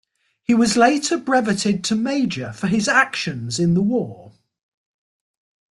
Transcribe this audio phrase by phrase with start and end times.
[0.41, 4.31] He was later breveted to major for his actions in the war.